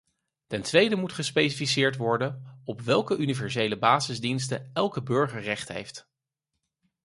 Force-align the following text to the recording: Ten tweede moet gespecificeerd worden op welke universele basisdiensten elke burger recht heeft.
Ten 0.47 0.61
tweede 0.61 0.95
moet 0.95 1.13
gespecificeerd 1.13 1.95
worden 1.97 2.59
op 2.63 2.81
welke 2.81 3.15
universele 3.17 3.77
basisdiensten 3.77 4.69
elke 4.73 5.01
burger 5.03 5.41
recht 5.41 5.67
heeft. 5.67 6.09